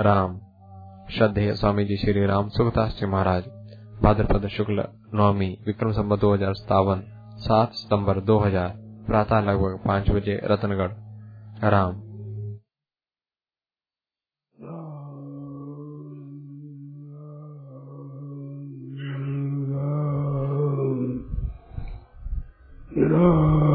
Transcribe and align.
राम। 0.00 0.34
श्रद्धेय 1.10 1.52
स्वामी 1.54 1.84
जी 1.84 1.96
श्री 1.96 2.26
राम 2.26 2.48
सुखदास 2.48 2.96
जी 3.00 3.06
महाराज, 3.06 3.44
भाद्रपद 4.02 4.46
शुक्ल 4.48 4.84
नवमी 5.14 5.48
विक्रम 5.66 5.92
संबत 5.92 6.20
दो 6.20 6.32
हज़ार 6.34 6.54
सतावन 6.54 7.02
सात 7.38 7.72
सितंबर 7.72 8.20
दो 8.20 8.38
हज़ार, 8.38 8.68
प्रातः 9.06 9.40
लगभग 9.40 9.78
पाँच 9.86 10.10
बजे, 10.10 10.40
रतनगढ़। 10.44 10.90
राम। 11.64 12.02
देखो 22.92 23.67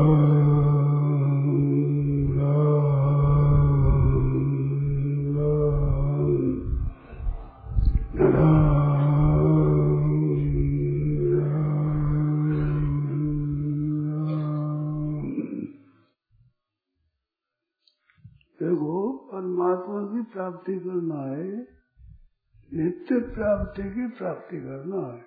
प्राप्ति 23.73 23.95
की 23.95 24.07
प्राप्ति 24.07 24.57
करना 24.57 25.13
है। 25.13 25.25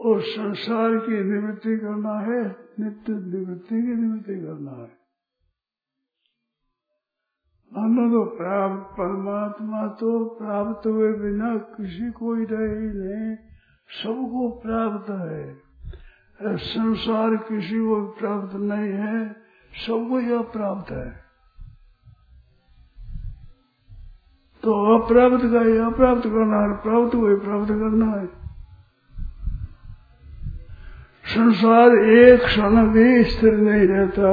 और 0.00 0.20
संसार 0.20 0.96
की 0.96 1.24
निवृत्ति 1.24 1.76
करना 1.76 2.20
है, 2.20 2.44
नित्य 2.80 3.12
निवृत्ति 3.12 3.82
की 3.82 3.94
निवृत्ति 3.94 4.34
करना 4.34 4.70
है। 4.70 5.02
मानो 7.72 8.10
तो 8.10 8.36
प्राप्त, 8.36 8.92
परमात्मा 8.92 9.88
तो 9.88 10.28
प्राप्त 10.28 10.86
हुए 10.86 11.12
बिना 11.12 11.56
किसी 11.56 12.10
को 12.10 12.34
ही 12.34 12.44
रहे 12.44 12.68
ही 12.68 12.86
नहीं, 12.86 13.36
सबको 13.88 14.50
प्राप्त 14.50 15.10
है। 15.10 15.62
संसार 16.56 17.36
किसी 17.36 17.78
को 17.78 18.10
प्राप्त 18.10 18.54
नहीं 18.54 18.92
है, 18.92 19.32
सबको 19.86 20.20
यह 20.20 20.42
प्राप्त 20.42 20.90
है। 20.90 21.21
तो 24.62 24.72
अप्राप्त 24.98 25.44
का 25.44 25.60
ही 25.60 25.78
अप्राप्त 25.78 26.22
करना 26.22 26.58
है, 26.62 26.72
प्राप्त 26.76 27.14
हुए, 27.14 27.34
प्राप्त 27.36 27.68
करना 27.68 28.06
है। 28.06 28.26
संसार 31.24 31.90
एक 32.04 32.44
क्षण 32.44 32.86
भी 32.88 33.24
स्थिर 33.24 33.54
नहीं 33.54 33.86
रहता, 33.88 34.30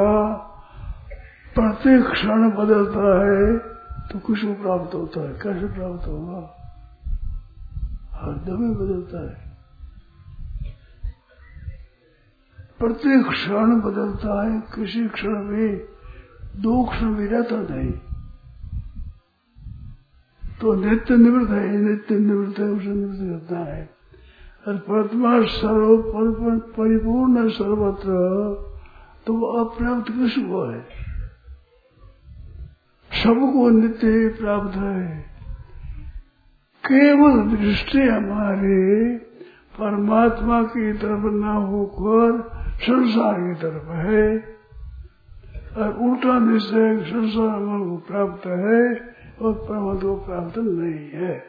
प्रत्येक 1.55 2.05
क्षण 2.05 2.51
बदलता 2.51 3.07
है 3.25 3.57
तो 4.09 4.19
कुछ 4.19 4.45
को 4.45 4.53
प्राप्त 4.53 4.95
होता 4.95 5.21
है। 5.21 5.33
कैसे 5.33 5.65
प्राप्त 5.65 6.07
होगा? 6.07 6.39
हरदम 8.13 8.63
ही 8.63 8.75
बदलता 8.75 9.19
है। 9.21 9.49
प्रत्येक 12.79 13.27
क्षण 13.27 13.81
बदलता 13.81 14.33
है, 14.43 14.59
किसी 14.75 15.07
क्षण 15.07 15.43
में 15.43 15.81
दो 16.55 16.83
क्षण 16.85 17.15
भी 17.15 17.27
रहता 17.27 17.55
नहीं। 17.55 17.93
तो 20.61 20.73
नित्य 20.73 21.17
निवृत्त 21.17 21.51
है, 21.51 21.77
नित्य 21.77 22.19
निवृत्त 22.19 22.59
है, 22.59 22.65
उसे 22.65 22.89
निवृत्त 22.89 23.21
करता 23.21 23.59
है। 23.59 23.89
और 24.67 24.77
परमात्मा 24.77 25.41
सर्व 25.41 25.97
परिपूर्ण 26.59 27.37
है 27.37 27.49
सर्वत्र 27.49 28.09
तो 29.27 29.33
वो 29.33 29.45
अप्राप्त 29.45 30.11
किसको 30.11 30.71
है? 30.71 30.81
सबको 33.11 33.69
नित्य 33.69 34.27
प्राप्त 34.27 34.75
है। 34.75 35.25
केवल 36.85 37.57
दृष्टि 37.57 38.01
हमारे 38.01 39.15
परमात्मा 39.79 40.63
की 40.63 40.93
तरफ़ 40.93 41.33
न 41.33 41.43
होकर 41.43 42.49
संसार 42.75 43.33
की 43.33 43.53
तरफ़ 43.53 43.91
है। 43.91 44.37
और 45.77 45.93
उल्टा 45.93 46.39
निश्चय 46.39 46.97
संसार 46.97 47.61
हमारे 47.61 47.89
को 47.89 47.97
प्राप्त 47.97 48.47
है। 48.47 49.18
और 49.41 49.53
परमात्मा 49.53 50.13
प्राप्त 50.13 50.57
नहीं 50.57 51.09
है। 51.09 51.43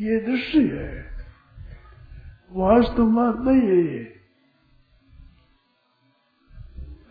ये 0.00 0.20
दृष्टि 0.20 0.68
है। 0.68 1.10
वास्तव 2.52 3.06
बात 3.06 3.36
नहीं 3.38 3.60
है 3.60 3.94
ये। 3.94 4.04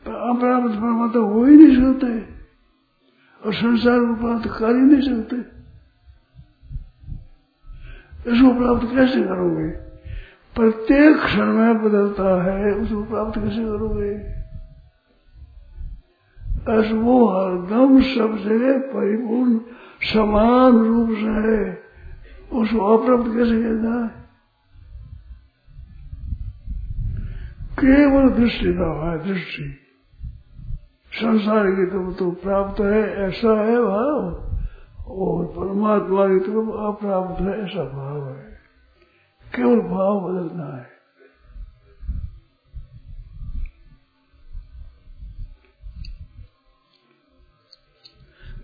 अप्राप्त 0.08 0.76
परमात्मा 0.76 1.22
हो 1.22 1.46
ही 1.46 1.56
नहीं 1.56 1.94
सकते। 1.94 2.34
और 3.46 3.54
संसार 3.54 4.00
को 4.00 4.16
प्राप्त 4.16 4.60
कर 4.60 4.76
ही 4.76 4.82
नहीं 4.82 5.02
सकते। 5.02 5.36
इसको 8.32 8.54
प्राप्त 8.54 8.96
कैसे 8.96 9.24
करोगे? 9.24 9.70
प्रत्येक 10.56 11.18
क्षण 11.18 11.46
में 11.46 11.84
बदलता 11.84 12.44
है, 12.44 12.74
उसको 12.74 13.04
प्राप्त 13.04 13.40
कैसे 13.40 13.56
करोगे? 13.56 14.43
बस 16.64 16.92
वो 16.92 17.28
हरदम 17.28 18.02
सब 18.02 18.38
जगह 18.38 18.78
परिपूर्ण, 18.80 19.60
समान 20.02 20.78
रूप 20.78 21.10
से 21.10 21.58
है। 21.58 21.84
उसको 22.54 22.98
अप्राप्त 22.98 23.24
कैसे 23.24 23.64
कहता 23.64 24.04
है? 24.04 24.24
केवल 27.80 28.30
दृष्टि 28.30 28.74
का 28.74 29.12
है, 29.12 29.28
दृष्टि। 29.28 29.80
संसार 31.12 31.72
की 31.72 31.86
तरफ़ 31.86 32.18
तो 32.18 32.32
प्राप्त 32.32 32.82
है, 32.82 33.16
ऐसा 33.16 33.66
है 33.66 33.78
भाव, 33.78 34.44
और 35.08 35.46
परमात्मा 35.46 36.28
की 36.28 36.40
तरफ़ 36.40 36.70
अप्राप्त 36.70 37.42
है, 37.42 37.64
ऐसा 37.64 37.84
भाव 37.84 38.30
है। 38.30 38.54
केवल 39.56 39.80
भाव 39.80 40.20
बदलना 40.20 40.78
है। 40.78 40.93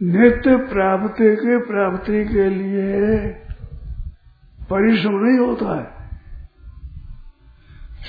नित्य 0.04 0.58
प्राप्ति 0.58 1.36
के 1.36 1.58
प्राप्ति 1.58 2.26
के 2.26 2.50
लिए 2.50 3.28
परिश्रम 4.70 5.12
नहीं 5.12 5.40
होता 5.40 5.80
है। 5.80 6.00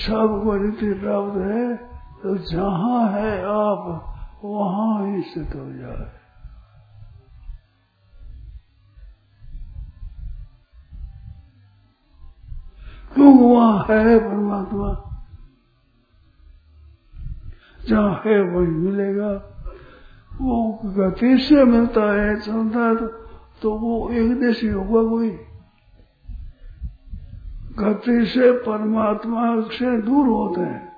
सबको 0.06 0.56
नित्य 0.56 0.92
प्राप्त 0.92 1.36
है 1.36 1.76
तो 2.22 2.36
जहाँ 2.36 3.12
है 3.12 3.42
आप, 3.42 4.14
वहाँ 4.44 5.06
ही 5.06 5.22
स्थित 5.22 5.54
हो 5.54 5.72
जाए। 5.72 6.20
क्योंकि 13.14 13.44
वहाँ 13.44 13.78
है 13.78 14.18
परमात्मा? 14.18 15.06
जहाँ 17.88 18.22
है 18.26 18.42
वही 18.42 18.66
मिलेगा। 18.66 19.56
वो 20.40 20.80
गति 20.84 21.38
से 21.38 21.64
मिलता 21.64 22.22
है 22.22 22.40
चलता 22.40 22.80
है 22.80 22.96
तो 23.62 23.78
वो 23.78 24.10
एक 24.10 24.40
देशी 24.40 24.68
होगा 24.68 25.10
कोई 25.10 25.30
गति 27.78 28.26
से 28.26 28.52
परमात्मा 28.52 29.60
से 29.60 30.02
दूर 30.02 30.28
होते 30.28 30.60
हैं। 30.60 30.88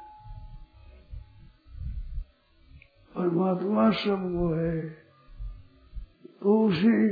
परमात्मा 3.15 3.91
सबको 3.91 4.55
है। 4.55 4.81
तो 6.43 6.69
उसी 6.69 7.09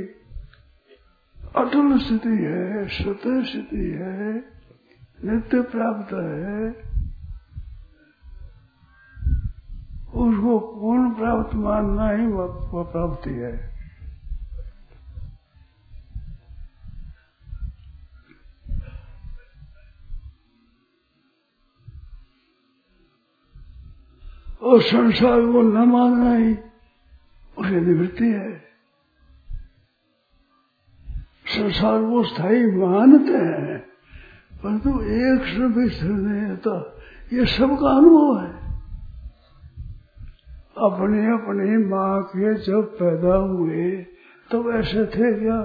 अटल 1.55 1.97
स्थिति 1.97 2.29
है, 2.29 2.87
सत्य 2.87 3.43
स्थिति 3.43 3.91
है, 3.91 4.33
नित्य 5.23 5.61
प्राप्त 5.61 6.13
है। 6.13 6.90
उसको 10.11 10.59
पूर्ण 10.59 11.11
प्राप्त 11.11 11.53
मानना 11.55 12.09
ही 12.09 12.25
वह 12.27 12.83
प्राप्ति 12.83 13.29
है। 13.29 13.71
और 24.63 24.81
संसार 24.81 25.41
को 25.41 25.61
न 25.61 25.87
मानना 25.89 26.33
ही 26.35 26.53
उसे 27.57 27.79
निवृत्ति 27.81 28.27
है। 28.27 28.51
संसार 31.47 32.01
को 32.01 32.23
स्थायी 32.23 32.65
मानते 32.71 33.37
हैं, 33.37 33.77
परंतु 34.53 34.89
एक 34.89 35.41
भी 35.67 35.89
स्थिर 35.89 36.11
नहीं 36.11 36.41
रहता 36.41 36.75
ये 37.33 37.45
सबका 37.45 37.89
अनुभव 37.89 38.39
है। 38.39 38.60
अपने 40.81 41.25
अपनी 41.25 41.85
माँ 41.85 42.23
के 42.23 42.53
जब 42.53 42.81
पैदा 42.81 43.35
हुए 43.35 43.91
तो 44.51 44.73
ऐसे 44.73 45.05
थे 45.05 45.39
क्या? 45.39 45.61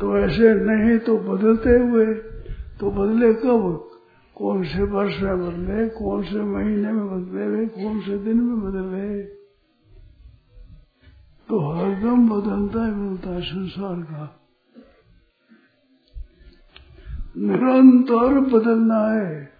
तो 0.00 0.18
ऐसे 0.18 0.54
नहीं 0.54 0.98
तो 0.98 1.18
बदलते 1.18 1.70
हुए 1.70 2.14
तो 2.80 2.90
बदले 2.90 3.34
कब? 3.34 3.90
कौन 4.34 4.64
से 4.64 4.82
वर्ष 4.82 5.20
में 5.20 5.38
बदले, 5.38 5.88
कौन 5.88 6.22
से 6.22 6.40
महीने 6.40 6.92
में 6.92 7.06
बदले 7.08 7.44
हुए 7.44 7.66
कौन 7.66 8.00
से 8.00 8.18
दिन 8.18 8.40
में 8.40 8.60
बदले? 8.60 9.22
तो 11.48 11.72
हरदम 11.72 12.28
बदलता 12.28 12.86
ही 12.86 12.92
मिलता 12.92 13.30
है 13.30 13.40
संसार 13.40 14.02
का। 14.02 14.40
निरंतर 17.36 18.40
बदलना 18.40 19.12
है। 19.12 19.53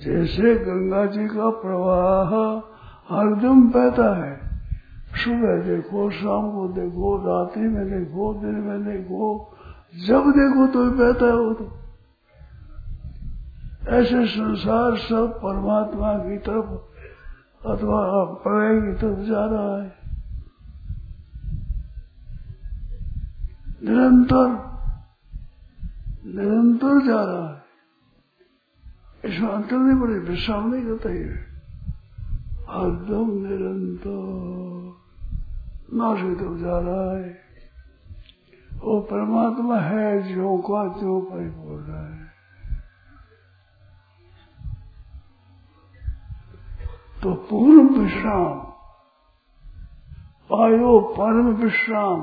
जैसे 0.00 0.54
गंगा 0.54 1.06
जी 1.06 1.26
का 1.26 1.50
प्रवाह 1.50 2.28
हरदम 3.14 3.62
बहता 3.62 4.24
है। 4.24 4.40
सुबह 5.14 5.62
देखो, 5.62 6.10
शाम 6.10 6.50
को 6.52 6.68
देखो 6.68 7.16
रात्रि 7.16 7.62
में 7.62 7.90
देखो, 7.90 8.34
दिन 8.34 8.54
में 8.54 8.84
देखो, 8.84 9.54
जब 10.06 10.20
देखो 10.20 10.66
तो 10.66 10.90
बहता 10.90 11.26
है 11.26 11.32
वो 11.32 11.54
तो। 11.54 11.78
ऐसे 13.88 14.26
संसार 14.26 14.96
सब 14.96 15.38
परमात्मा 15.38 16.14
की 16.14 16.38
तरफ़ 16.38 16.66
अथवा 17.68 18.24
प्रलय 18.24 18.80
की 18.80 18.92
तरफ़ 18.92 19.18
जा 19.18 19.44
रहा 19.44 19.82
है। 19.82 19.98
निरंतर 23.84 24.48
निरंतर 26.26 27.06
जा 27.06 27.24
रहा 27.24 27.54
है। 27.54 27.67
इसमें 29.28 29.48
अंतर 29.48 29.76
नहीं 29.76 30.00
पड़े, 30.00 30.18
विश्राम 30.28 30.68
नहीं 30.70 30.84
करता 30.84 31.10
ही 31.10 31.22
हरदम 32.68 33.28
निरंतर 33.42 34.22
नाश 35.94 36.20
तरफ़ 36.38 36.56
जा 36.58 36.78
रहा 36.78 37.04
है। 37.12 37.28
वो 38.80 39.00
परमात्मा 39.10 39.78
है 39.80 40.08
जो 40.24 40.56
का 40.60 40.82
जो 40.98 41.20
परिपूर्ण 41.22 41.94
है 41.94 42.26
तो 47.22 47.34
पूर्ण 47.48 47.86
विश्राम 47.94 48.58
पायो 50.50 50.98
परम 51.16 51.48
विश्राम 51.56 52.20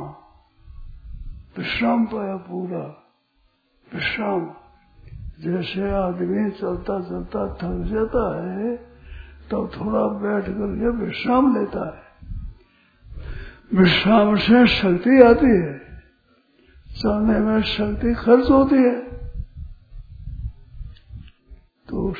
विश्राम 1.57 2.05
पाया 2.05 2.35
पूरा, 2.45 2.85
विश्राम। 3.87 4.41
जैसे 5.41 5.91
आदमी 5.91 6.51
चलता 6.51 7.01
चलता 7.01 7.53
थक 7.53 7.85
जाता 7.85 8.51
है 8.51 8.75
तो 9.51 9.67
थोड़ा 9.67 10.07
बैठ 10.07 10.43
करके 10.43 11.05
विश्राम 11.05 11.57
लेता 11.57 11.95
है। 11.95 12.05
विश्राम 13.79 14.35
से 14.35 14.67
शक्ति 14.67 15.21
आती 15.21 15.45
है। 15.45 15.79
चलने 16.97 17.39
में 17.39 17.61
शक्ति 17.61 18.13
खर्च 18.13 18.49
होती 18.49 18.75
है। 18.75 19.01
तो 21.89 22.11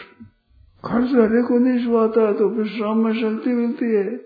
खर्च 0.86 1.12
करने 1.12 1.44
को 1.44 1.60
नहीं 1.60 1.86
सुहाता 1.86 2.22
है 2.22 2.34
तो 2.34 2.50
विश्राम 2.50 2.98
में 2.98 3.14
शक्ति 3.14 3.50
मिलती 3.50 3.86
है। 3.86 4.18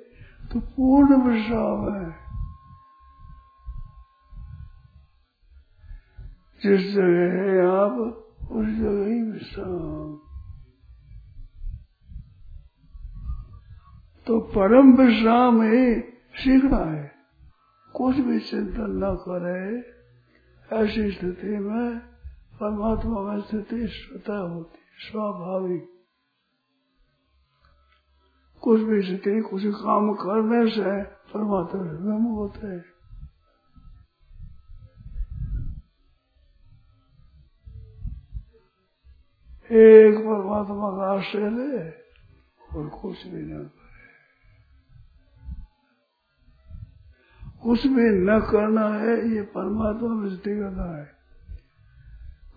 तो 0.52 0.60
पूर्ण 0.60 1.22
विश्राम 1.22 1.94
है। 1.94 2.16
जिस 6.64 6.94
जगह 6.94 7.34
है 7.34 7.68
आप 7.68 8.26
उस 8.52 8.66
जगह 8.66 9.06
ही 9.06 9.32
विश्राम 9.32 10.20
तो 14.28 14.40
परम 14.40 14.94
विश्राम 14.94 15.62
ही 15.62 16.02
सीखना 16.36 16.78
है। 16.78 17.12
कुछ 17.96 18.16
भी 18.16 18.40
चिंतन 18.40 19.02
न 19.04 19.16
करे, 19.16 19.80
ऐसी 20.76 21.12
स्थिति 21.12 21.48
में 21.48 22.00
परमात्मा 22.60 23.22
में 23.22 23.42
स्थिति 23.42 23.88
स्वतः 23.88 24.38
होती, 24.38 24.80
स्वाभाविक। 24.98 25.90
कुछ 28.62 28.82
भी 28.82 29.02
स्थिति, 29.02 29.42
कुछ 29.42 29.66
काम 29.66 30.14
करने 30.14 30.72
से 30.72 31.04
परमात्मा 31.04 32.32
होते 32.32 32.68
हैं। 32.68 32.99
एक 39.72 40.18
परमात्मा 40.18 40.90
का 40.90 41.18
आश्रय 41.18 41.50
ले 41.50 41.90
और 42.78 42.88
कुछ 42.88 43.28
भी 43.28 43.42
न 43.42 43.58
करे। 43.58 43.90
कुछ 47.64 47.88
भी 47.88 48.10
न 48.10 48.40
करना 48.40 48.88
है, 48.88 49.30
ये 49.30 49.42
परमात्मा 49.42 50.10
में 50.10 50.38
करना 50.38 50.98
है। 50.98 51.12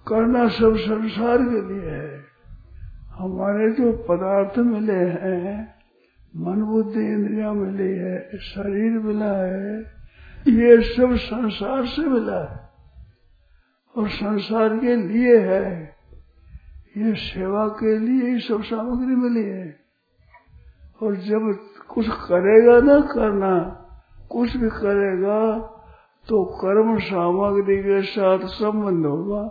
करना 0.08 0.48
सब 0.48 0.76
संसार 0.76 1.38
के 1.38 1.74
लिए 1.74 1.90
है। 1.90 2.24
हमारे 3.08 3.70
जो 3.70 3.92
पदार्थ 3.92 4.58
मिले 4.58 4.92
हैं, 4.92 5.74
मन 6.36 6.62
बुद्धि 6.62 7.00
इंद्रिया 7.00 7.52
मिली 7.52 7.92
है, 7.92 8.38
शरीर 8.38 8.92
मिला 8.92 9.36
है, 9.36 9.80
ये 10.48 10.82
सब 10.82 11.14
संसार 11.14 11.86
से 11.86 12.02
मिला 12.02 12.44
है। 12.44 12.70
और 13.96 14.08
संसार 14.08 14.78
के 14.78 14.96
लिए 14.96 15.38
है। 15.38 16.01
ये 16.96 17.14
सेवा 17.14 17.66
के 17.68 17.98
लिए 17.98 18.30
ही 18.30 18.40
सब 18.40 18.62
सामग्री 18.62 19.16
मिली 19.16 19.44
है। 19.44 19.80
और 21.02 21.14
जब 21.16 21.58
कुछ 21.88 22.08
करेगा 22.08 22.80
ना 22.80 23.00
करना, 23.00 23.52
कुछ 24.30 24.56
भी 24.56 24.68
करेगा 24.68 25.38
तो 26.28 26.44
कर्म 26.44 26.98
सामग्री 26.98 27.76
के 27.78 28.02
साथ 28.02 28.38
संबंध 28.38 29.06
होगा। 29.06 29.42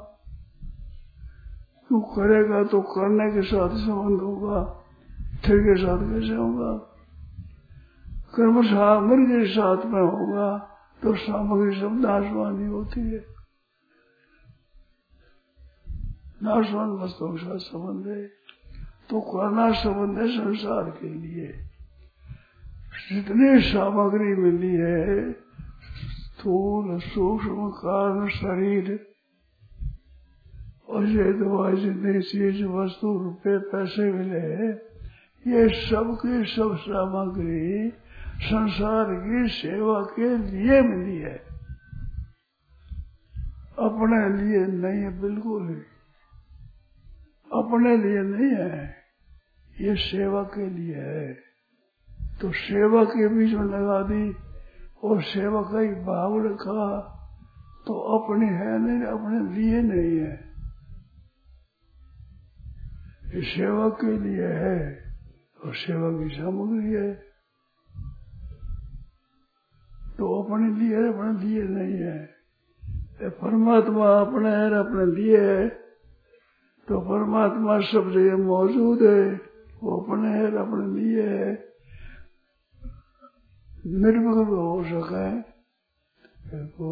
क्यों 1.88 2.02
करेगा 2.02 2.64
तो 2.64 2.82
करने 2.82 3.32
के 3.32 3.42
साथ 3.42 3.70
संबंध 3.70 4.22
होगा 4.22 4.64
फिर 5.46 5.58
के 5.58 5.76
साथ 5.76 5.98
कैसे 5.98 6.36
होगा? 6.36 6.72
कर्म 8.36 8.62
सामग्री 8.64 9.26
के 9.26 9.46
साथ 9.48 9.86
में 9.86 10.02
होगा 10.02 10.58
तो 11.04 11.14
सामग्री 11.16 11.80
सब 11.80 12.00
नाशवानी 12.00 12.66
होती 12.66 13.02
है। 13.02 13.41
नाशवान 16.44 16.90
वस्तुओं 16.90 17.32
के 17.32 17.38
साथ 17.38 17.58
संबंध। 17.58 18.08
है 18.08 18.26
तो 19.10 19.22
करना 19.22 19.72
संबंध 19.72 20.18
है 20.18 20.28
संसार 20.28 20.84
के 20.84 21.10
लिए। 21.10 21.48
जितनी 23.12 23.62
सामग्री 23.62 24.36
मिली 24.36 24.76
है, 24.76 25.32
स्थूल, 26.02 27.00
सूक्ष्म, 27.00 27.70
कारण, 27.70 28.28
शरीर, 28.28 29.08
और 30.90 31.06
ये 31.06 31.34
दवाई 31.34 31.76
जितनी 31.76 32.22
चीज़, 32.22 32.64
वस्तु 32.64 33.24
रुपए 33.24 33.58
पैसे 33.58 34.12
मिले 34.12 34.68
ये 35.48 35.70
सब 35.70 36.18
की 36.26 36.46
सब 36.46 36.78
सामग्री 36.78 37.90
संसार 38.40 39.06
की 39.06 39.50
सेवा 39.50 40.02
के 40.02 40.38
लिए 40.38 40.82
मिली 40.82 41.18
है। 41.18 41.38
अपने 43.80 44.44
लिए 44.44 44.65
नहीं 44.65 45.01
है 45.01 45.22
बिल्कुल 45.22 45.70
ही 45.70 45.90
अपने 47.53 47.98
लिए 47.98 48.22
नहीं 48.22 48.55
है, 48.55 48.96
ये 49.81 49.96
सेवा 49.96 50.43
के 50.43 50.70
लिए 50.70 50.96
है। 50.96 51.34
तो 52.41 52.51
सेवा 52.51 53.03
के 53.03 53.27
बीच 53.27 53.53
में 53.53 53.63
लगा 53.63 54.01
दी 54.01 54.36
और 55.03 55.22
सेवा 55.22 55.62
का 55.62 55.79
ही 55.79 55.88
भाव 55.88 56.46
रखा 56.46 57.17
तो 57.88 57.93
अपने 57.93 58.46
है 58.46 58.79
नहीं, 58.79 59.03
अपने 59.03 59.55
लिए 59.55 59.81
नहीं 59.81 60.17
है। 60.17 60.51
ये 63.36 63.41
सेवा 63.41 63.89
के 63.89 64.20
लिए 64.20 64.48
है 64.48 65.03
और 65.65 65.75
सेवा 65.75 66.10
की 66.12 66.29
सामग्री 66.36 66.93
है। 66.93 67.13
तो 70.17 70.43
अपने 70.43 70.79
लिए 70.79 70.96
अपने 70.96 71.48
लिए 71.48 71.63
नहीं 71.63 72.00
है। 72.00 72.29
परमात्मा 73.24 74.08
अपने 74.08 74.50
है 74.50 74.79
अपने 74.79 75.05
लिए 75.15 75.38
है। 75.38 75.81
तो 76.91 77.00
परमात्मा 77.00 77.79
सब 77.79 78.12
जगह 78.12 78.38
मौजूद 78.38 79.01
है, 79.01 79.41
वो 79.83 80.01
अपने 80.01 80.29
है 80.29 80.48
अपने 80.48 81.00
लिए 81.00 81.29
है। 81.29 81.74
निर्विकल्प 83.86 84.50
हो 84.50 84.83
सके। 84.83 85.41
तो 86.67 86.89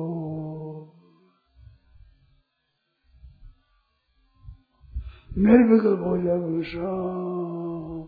निर्विकल्प 5.38 6.00
हो 6.00 6.18
जाए 6.18 6.38
विश्राम। 6.38 8.08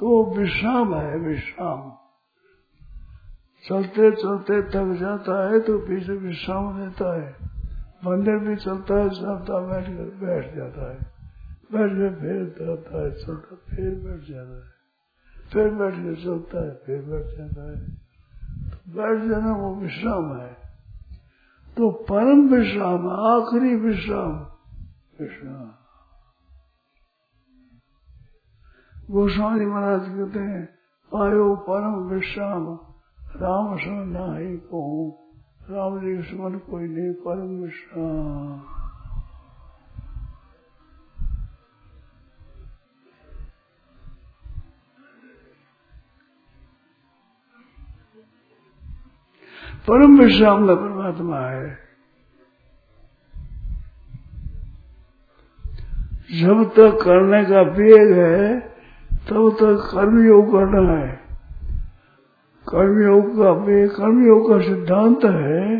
तो 0.00 0.34
विश्राम 0.34 0.94
है, 0.94 1.18
विश्राम। 1.18 1.92
चलते 3.68 4.10
चलते 4.10 4.62
थक 4.62 4.98
जाता 5.00 5.50
है 5.50 5.60
तो 5.60 5.78
पीछे 5.78 6.12
विश्राम 6.12 6.80
देता 6.80 7.20
है। 7.20 7.53
मंदिर 8.06 8.38
भी 8.38 8.56
चलता 8.56 8.94
है 8.94 9.10
चलता 9.10 9.58
बैठ 9.58 9.84
कर 9.84 10.26
बैठ 10.26 10.54
जाता 10.54 10.92
है। 10.92 10.98
बैठ 11.72 11.90
कर 11.90 12.20
फिर 12.20 12.54
चलता 12.58 13.02
है 13.02 13.10
चलता 13.10 13.56
फिर 13.56 13.90
बैठ 13.90 14.20
जाता 14.20 14.56
है। 14.56 14.74
फिर 15.52 15.70
बैठ 15.70 15.94
कर 15.94 16.14
चलता 16.24 16.64
है, 16.64 16.74
फिर 16.74 17.02
बैठ 17.02 17.38
जाता 17.38 17.70
है। 17.70 17.88
तो 18.70 18.76
बैठ 18.92 19.30
जाना 19.30 19.56
वो 19.56 19.74
विश्राम 19.74 20.36
है। 20.36 20.54
तो 21.76 21.90
परम 21.90 22.48
विश्राम, 22.48 23.08
आखिरी 23.08 23.76
विश्राम। 23.76 24.32
विश्राम। 25.20 25.70
गोस्वामी 29.10 29.66
महाराज 29.66 30.00
कहते 30.00 30.38
हैं 30.38 30.66
पायो 31.12 31.56
परम 31.56 31.94
विश्राम, 31.94 32.78
राम 33.36 33.76
सम 33.76 34.16
ही 34.38 34.56
कहूँ 34.56 35.23
राम 35.70 35.98
जी 36.00 36.22
सुमन 36.22 36.58
कोई 36.58 36.88
नहीं 36.88 37.12
परम 37.12 37.62
विश्राम 37.62 38.58
परम 49.88 50.18
विश्राम 50.18 50.66
का 50.66 50.74
परमात्मा 50.74 51.40
है। 51.40 51.84
जब 56.40 56.64
तक 56.76 57.02
करने 57.04 57.44
का 57.44 57.62
वेग 57.62 58.12
है, 58.18 58.60
तब 59.10 59.56
तक 59.60 59.90
कर्मयोग 59.94 60.46
करना 60.46 60.98
है। 61.06 61.23
कर्मयोग 62.68 63.36
का 63.36 63.50
वेग 63.50 63.90
कर्मयोग 63.90 64.48
का 64.48 64.60
सिद्धांत 64.60 65.24
है 65.24 65.78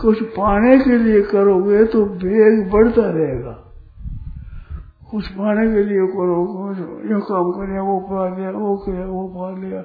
कुछ 0.00 0.22
पाने 0.22 0.78
के 0.78 0.98
लिए 0.98 1.22
करोगे 1.22 1.84
तो 1.84 2.04
वेग 2.04 2.70
बढ़ता 2.72 3.10
रहेगा। 3.10 3.66
कुछ 5.10 5.28
पाने 5.28 5.74
के 5.74 5.84
लिए 5.84 6.06
करो 6.06 6.44
कुछ 6.44 6.78
यो 7.10 7.20
काम 7.20 7.50
कर, 7.50 7.80
वो 7.80 8.00
पा 8.00 8.38
लिया, 8.38 8.50
वो 8.50 8.76
किया, 8.76 9.06
वो 9.06 9.28
पा 9.28 9.60
लिया। 9.60 9.82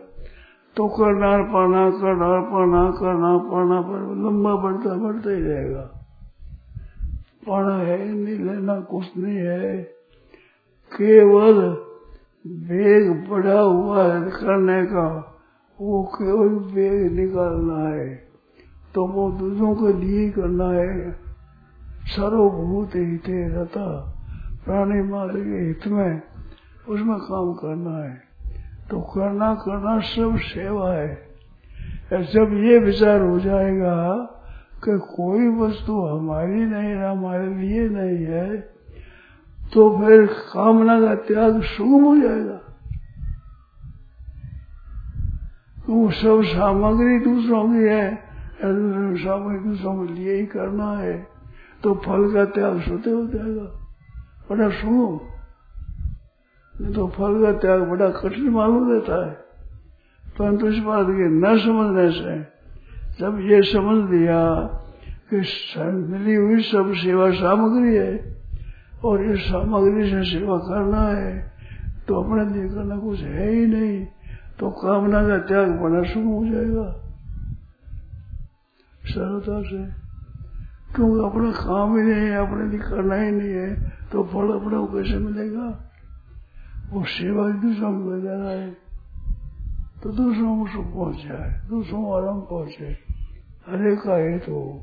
तो 0.75 0.87
करना, 0.87 1.37
पाना 1.37 1.89
करना 1.89 2.41
पाना 2.41 2.91
करना, 2.91 3.37
पाना, 3.37 3.81
पर 3.81 4.15
लंबा 4.15 4.55
बढ़ता 4.55 4.93
बढ़ता 4.93 5.29
ही 5.29 5.41
रहेगा। 5.41 5.81
पाना 7.47 7.75
है, 7.75 8.13
नहीं 8.13 8.39
लेना 8.39 8.79
कुछ 8.79 9.05
नहीं 9.17 9.37
है। 9.37 9.77
केवल 10.97 11.77
वेग 12.47 13.27
बढ़ा 13.29 13.59
हुआ 13.59 14.03
है 14.03 14.21
करने 14.21 14.85
का। 14.85 15.31
वो 15.79 16.03
केवल 16.15 16.53
वेग 16.73 17.11
निकालना 17.13 17.87
है 17.87 18.07
तो 18.95 19.05
वो 19.07 19.29
दूसरों 19.31 19.73
के 19.75 19.91
लिए 19.99 20.29
करना 20.29 20.69
है। 20.71 21.11
सर्वभूत 22.07 22.95
हित 22.95 23.27
रहता 23.29 23.85
प्राणी 24.65 25.01
माल 25.03 25.29
के 25.29 25.57
हित 25.57 25.87
में 25.87 26.21
उसमें 26.89 27.17
काम 27.19 27.53
करना 27.53 27.97
है। 27.97 28.13
तो 28.89 28.99
करना 29.13 29.53
करना 29.55 29.99
सब 30.05 30.37
सेवा 30.39 30.93
है। 30.93 32.23
जब 32.23 32.53
ये 32.63 32.77
विचार 32.79 33.21
हो 33.21 33.39
जाएगा 33.39 33.95
कि 34.83 34.97
कोई 35.11 35.47
वस्तु 35.57 35.93
हमारी 36.01 36.65
नहीं 36.65 36.89
है 36.89 37.09
हमारे 37.09 37.47
लिए 37.55 37.87
नहीं 37.89 38.25
है 38.25 38.57
तो 39.73 39.89
फिर 39.97 40.25
कामना 40.51 40.99
का 41.01 41.15
त्याग 41.27 41.61
सुगम 41.65 42.03
हो 42.05 42.15
जाएगा। 42.17 42.54
वो 45.89 46.09
सब 46.11 46.41
सामग्री 46.43 47.19
दूसरों 47.19 47.63
की 47.69 47.83
है 47.83 48.15
सामग्री 49.17 49.59
दूसरों 49.59 49.95
के 49.97 50.13
लिए 50.13 50.35
ही 50.35 50.45
करना 50.45 50.91
है। 50.97 51.27
तो 51.83 51.93
फल 51.95 52.33
का 52.33 52.45
त्याग 52.45 52.79
सोते 52.81 53.09
हो 53.09 53.25
जाएगा। 53.25 53.67
बड़ा 54.49 54.69
सुगम 54.69 55.17
तो 56.93 57.07
फल 57.07 57.33
का 57.43 57.51
त्याग 57.51 57.81
बड़ा 57.81 58.09
कठिन 58.09 58.49
मालूम 58.49 58.91
रहता 58.91 59.25
है। 59.25 59.33
परंतु 60.39 60.67
इस 60.67 60.83
बात 60.83 61.05
के 61.09 61.27
न 61.31 61.57
समझने 61.57 62.07
से, 62.11 62.33
जब 63.19 63.39
ये 63.41 63.61
समझ 63.63 64.09
लिया 64.11 64.39
कि 65.33 65.37
मिली 66.09 66.35
हुई 66.35 66.61
सब 66.63 66.93
सेवा 66.93 67.29
सामग्री 67.31 67.95
है, 67.95 68.35
और 69.05 69.25
इस 69.25 69.39
सामग्री 69.41 70.09
से 70.09 70.23
सेवा 70.23 70.57
करना 70.59 71.01
है 71.01 71.53
तो 72.07 72.15
अपने 72.15 72.43
लिए 72.53 72.69
करना 72.69 72.97
कुछ 72.97 73.19
है 73.21 73.49
ही 73.51 73.65
नहीं। 73.65 74.07
तो 74.59 74.69
कामना 74.71 75.27
का 75.27 75.37
त्याग 75.37 75.71
बड़ा 75.79 76.03
शुरू 76.03 76.39
हो 76.39 76.45
जाएगा। 76.45 77.01
सरलता 79.05 79.61
से। 79.61 80.05
क्योंकि 80.95 81.25
अपना 81.25 81.51
काम 81.51 81.97
ही 81.97 82.03
नहीं 82.03 82.29
है, 82.29 82.35
अपने 82.35 82.69
लिए 82.69 82.79
करना 82.79 83.15
ही 83.15 83.31
नहीं 83.31 83.49
है 83.49 83.89
तो 84.11 84.23
फल 84.23 84.59
अपना 84.59 84.85
कैसे 84.85 85.17
मिलेगा? 85.17 85.89
वो 86.89 87.03
सेवा 87.03 87.49
दूसरों 87.49 88.03
को 88.03 88.21
दे 88.21 88.27
रहा 88.27 88.49
है। 88.49 88.77
तो 90.03 90.09
दूसरों 90.09 90.59
को 90.59 90.67
सुख 90.67 90.85
पहुँच 90.85 91.15
जाए 91.15 91.67
दूसरों 91.69 92.03
को 92.03 92.13
आराम 92.13 92.41
पहुँचे 92.41 92.97
हरे 93.69 93.95
का 93.95 94.15
हेतु 94.15 94.79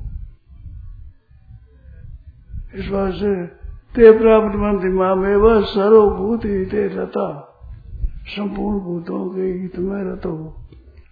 इस 2.75 2.87
बात 2.87 3.13
से 3.13 3.45
ते 3.95 4.17
प्राप्त 4.17 4.55
मंत्री 4.55 4.89
माँ 4.89 5.15
में 5.15 5.35
वह 5.35 5.61
सर्वभूत 5.61 6.45
हित 6.45 6.73
रहता 6.73 7.52
संपूर्ण 8.27 8.79
भूतों 8.79 9.29
के 9.29 9.41
हित 9.41 9.79
में 9.79 10.03
रहता 10.03 10.29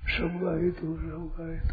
सबका 0.08 0.64
हित 0.64 0.78
हो 0.84 0.96
सबका 0.96 1.52
हित 1.54 1.72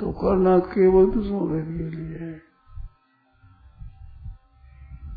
तो 0.00 0.12
करना 0.12 0.58
केवल 0.58 1.10
दूसरों 1.10 1.48
के 1.48 1.90
लिए 1.90 2.18
है। 2.18 2.32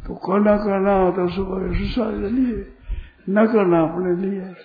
तो 0.07 0.15
करना 0.15 0.57
करना 0.57 0.93
हो 0.93 1.11
तो 1.11 1.27
सुबह 1.29 1.77
सुसार 1.77 2.11
के 2.11 2.29
लिए, 2.29 2.75
न 3.29 3.47
करना 3.47 3.81
अपने 3.81 4.15
लिए। 4.15 4.55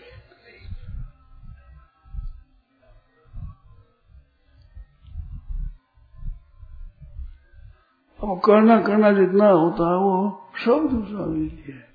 करना 8.47 8.81
करना 8.81 9.13
जितना 9.13 9.49
होता 9.49 9.89
है, 9.91 9.97
वो 9.97 10.43
सब 10.59 10.89
दूसरा 10.91 11.27
के 11.27 11.41
लिए 11.41 11.92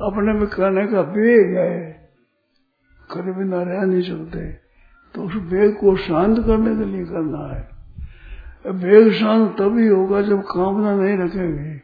अपने 0.00 0.32
में 0.32 0.46
करने 0.46 0.86
का 0.86 1.00
वेग 1.00 1.56
है। 1.56 1.92
करे 3.10 3.32
बिना 3.32 3.62
रह 3.62 3.84
नहीं 3.84 4.02
सकते। 4.02 4.50
तो 5.14 5.22
उस 5.22 5.34
वेग 5.34 5.74
को 5.74 5.96
शांत 5.96 6.38
करने 6.38 6.76
के 6.76 6.84
लिए 6.84 7.04
करना 7.04 7.42
है। 7.54 7.62
वेग 8.74 9.12
शांत 9.12 9.50
तभी 9.58 9.86
होगा 9.88 10.22
जब 10.22 10.40
कामना 10.42 10.94
नहीं 10.94 11.16
रखेंगे। 11.18 11.74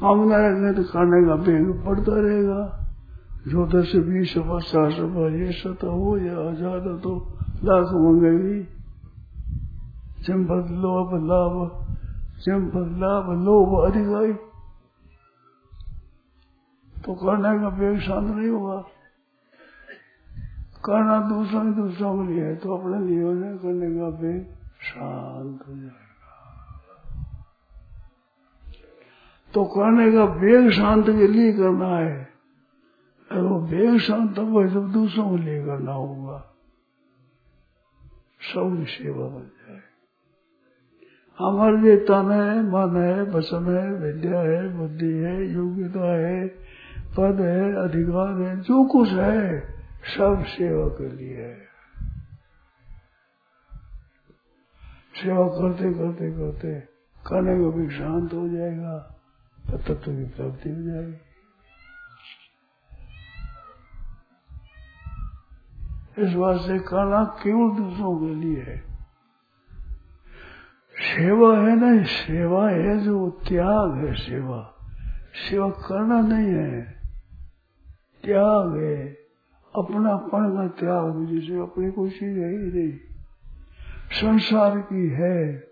कामना 0.00 0.36
रखने 0.36 0.72
तो 0.72 0.82
खाने 0.82 1.26
का 1.26 1.34
वेग 1.34 1.70
बढ़ता 1.84 2.20
रहेगा। 2.20 2.60
जो 3.48 3.66
दस 3.66 3.92
बीस 3.96 4.34
पचास 4.38 4.98
ये 5.32 5.52
सत 5.52 5.84
हो 5.84 6.16
या 6.18 6.36
हज़ार 6.48 6.98
तो 7.02 7.12
लाख 7.64 7.92
मंगेगी 7.94 8.62
चंपक 10.22 10.66
लोभ, 10.70 11.10
लाभ 11.24 11.54
चंपक 12.40 12.88
लाभ, 12.98 13.26
लोभ 13.44 13.70
अधिकारी 13.90 14.32
तो 17.04 17.14
करने 17.14 17.60
का 17.60 17.68
वेग 17.68 18.00
शांत 18.00 18.36
नहीं 18.36 18.48
होगा 18.48 18.84
करना 20.84 21.28
दूसरा 21.28 21.62
दूसरों 21.62 22.26
के 22.26 22.32
लिए 22.32 22.44
है 22.44 22.56
तो 22.56 22.76
अपने 22.76 23.06
लिए 23.06 23.22
करने 23.58 23.98
का 23.98 24.06
वेग 24.06 24.42
शांत 24.80 25.64
हो 25.68 25.76
जाएगा 25.76 26.06
तो 29.54 29.64
करने 29.64 30.12
का 30.12 30.24
वेग 30.24 30.70
शांत 30.70 31.06
के 31.06 31.26
लिए 31.28 31.52
करना 31.52 31.96
है। 31.96 32.28
वो 33.32 33.60
वेग 33.60 33.98
शांत 33.98 34.38
हो 34.38 34.66
जब 34.66 34.92
दूसरों 34.92 35.38
के 35.38 35.44
लिए 35.44 35.64
करना 35.66 35.92
होगा। 35.92 36.38
सब 38.40 38.86
सेवा 38.88 39.26
बन 39.28 39.42
जाए। 39.42 39.80
हमारे 41.38 41.76
लिए 41.76 41.96
तन 41.96 42.30
है, 42.30 42.62
मन 42.62 42.96
है 42.96 43.22
वचन 43.22 43.76
है, 43.76 43.94
विद्या 43.94 44.40
है, 44.40 44.78
बुद्धि 44.78 45.12
है, 45.12 45.52
योग्यता 45.52 46.16
है 46.18 46.48
पद 47.18 47.40
है, 47.40 47.72
अधिकार 47.72 48.42
है, 48.42 48.60
जो 48.60 48.84
कुछ 48.84 49.08
है, 49.08 49.60
सब 50.04 50.44
सेवा 50.44 50.88
के 50.88 51.08
लिए 51.16 51.42
है। 51.44 51.70
सेवा 55.14 55.46
करते 55.46 55.92
करते 55.92 56.30
करते 56.30 56.80
करने 57.26 57.58
को 57.58 57.72
भी 57.72 57.90
शांत 57.90 58.32
हो 58.32 58.48
जाएगा 58.48 58.98
तो 59.70 59.78
तत्व 59.78 60.12
की 60.12 60.24
प्राप्ति 60.24 60.70
हो 60.70 60.82
जाएगी। 60.82 61.16
इस 66.18 66.34
बात 66.34 66.60
से 66.60 66.78
केवल 66.78 67.76
दूसरों 67.76 68.20
के 68.20 68.34
लिए 68.34 68.62
है। 68.62 68.78
सेवा 70.96 71.58
है 71.58 71.76
ना 71.76 72.04
सेवा 72.04 72.70
है 72.70 72.98
जो 72.98 73.30
त्याग 73.30 74.04
है, 74.04 74.14
सेवा। 74.14 74.74
सेवा 75.34 75.70
करना 75.70 76.20
नहीं 76.20 76.48
है। 76.48 76.99
त्याग 78.30 78.76
है। 78.76 79.08
अपनापन 79.76 80.50
का 80.50 80.66
त्याग 80.68 81.26
जिसे 81.26 81.58
अपनी 81.58 81.90
कोई 81.90 82.10
चीज़ 82.10 82.38
है 82.38 82.50
ही 82.50 82.56
नहीं 82.56 82.98
संसार 84.10 84.78
की 84.80 85.08
है। 85.08 85.70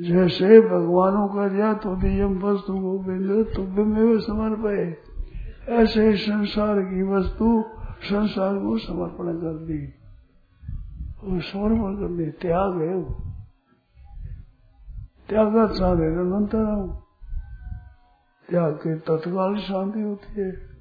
जैसे 0.00 0.60
भगवानों 0.60 1.28
का 1.28 1.48
दिया 1.48 1.74
तो 1.74 1.96
दियम 1.96 2.38
वस्तु 2.38 2.72
को 2.72 2.98
बिंदु 2.98 3.44
तो 3.44 3.62
बिम्ब 3.62 4.20
समर्पय 4.20 4.96
ऐसे 5.68 6.16
संसार 6.16 6.80
की 6.80 7.02
वस्तु 7.02 7.64
संसार 8.02 8.54
को 8.54 8.78
समर्पण 8.78 9.32
कर 9.32 9.54
दी। 9.54 9.86
वो 11.24 11.40
समर्पण 11.40 11.96
कर 11.96 12.16
दी। 12.16 12.30
त्याग 12.30 12.82
है 12.82 12.94
वो। 12.94 13.16
त्याग 15.28 15.72
साधे 15.72 16.08
निरंतर 16.08 16.98
त्याग 18.50 18.72
के 18.72 18.94
तत्काल 18.94 19.56
शांति 19.56 20.00
होती 20.00 20.40
है। 20.40 20.77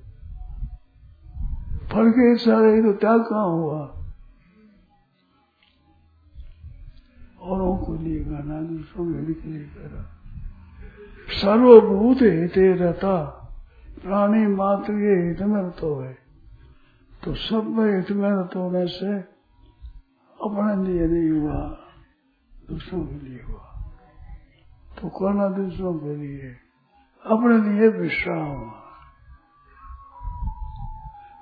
फल 1.91 2.11
के 2.11 2.21
हिस्सा 2.21 2.59
रहे 2.59 2.81
तो 2.83 2.93
त्याग 2.93 3.21
कहाँ 3.21 3.47
हुआ? 3.47 3.93
औरों 7.41 7.77
को 7.77 7.95
लिए 7.95 8.23
गाना 8.23 8.61
दूसरों 8.61 9.13
के 9.13 9.19
लिए 9.19 9.59
करा 9.59 10.13
सर्वभूत 11.41 12.17
हिते 12.17 12.73
रहता 12.73 13.25
प्राणी 14.03 14.47
मात्र 14.47 14.93
ये 14.93 15.27
हित 15.27 15.41
में 15.41 15.63
रतो 15.63 15.99
है। 15.99 16.17
तो 17.23 17.33
सब 17.33 17.63
में 17.63 17.95
हित 17.95 18.11
में 18.11 18.29
रत 18.29 18.55
होने 18.55 18.87
से 18.87 19.19
अपने 20.43 20.87
लिए 20.87 21.07
नहीं 21.07 21.41
हुआ, 21.41 21.77
दूसरों 22.69 23.01
के 23.01 23.15
लिए 23.15 23.43
हुआ। 23.43 23.91
तो 25.01 25.09
कहना 25.09 25.49
दूसरों 25.49 25.93
के 25.93 26.15
लिए? 26.15 26.55
अपने 27.25 27.71
लिए 27.71 27.87
विश्राम। 27.87 28.59
हुआ 28.59 28.76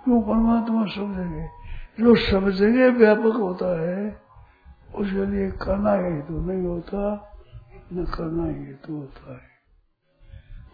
क्यों 0.06 0.22
परमात्मा 0.22 0.86
सब 0.86 1.14
जगह 1.14 1.50
जो 2.00 2.16
सब 2.16 2.50
जगह 2.50 2.98
व्यापक 2.98 3.36
होता 3.36 3.82
है। 3.82 4.22
उसके 4.96 5.26
लिए 5.26 5.52
करना 5.52 5.94
ही 5.94 6.22
तो 6.22 6.42
नहीं 6.42 6.64
होता, 6.64 7.32
न 7.94 8.06
करना 8.06 8.46
ही 8.46 8.66
तो 8.66 8.98
होता 8.98 9.34
है। 9.34 9.56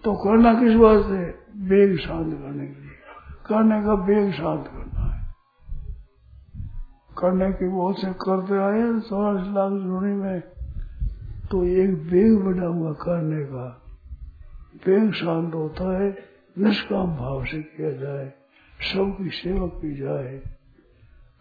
तो 0.04 0.14
करना 0.14 0.54
किस 0.54 0.76
वास्ते? 0.76 1.24
वेग 1.58 2.00
शांत 2.00 2.34
करने 2.34 2.68
के 2.68 2.82
लिए। 2.82 2.92
करने 3.48 3.84
का 3.84 3.94
वेग 3.94 4.32
शांत 4.32 4.68
करना 4.68 5.02
है। 5.02 5.36
करने 7.18 7.52
के 7.52 7.70
बहुत 7.70 8.02
से 8.02 8.14
करते 8.14 8.54
आए, 8.54 9.00
सोलह 9.00 9.42
लाख 9.42 9.72
जोड़ी 9.72 10.14
में 10.14 10.42
तो 11.52 11.66
एक 11.66 11.90
वेग 11.90 12.40
बना 12.40 12.68
हुआ 12.68 12.92
करने 12.92 13.44
का। 13.44 13.82
वेग 14.88 15.12
शांत 15.12 15.54
होता 15.54 16.02
है, 16.02 16.18
निष्काम 16.60 17.16
भाव 17.16 17.46
से 17.46 17.64
किया 17.64 17.92
जाए। 17.92 18.41
सबकी 18.82 19.30
सेवा 19.32 19.68
की 19.76 19.94
जाए 19.96 20.38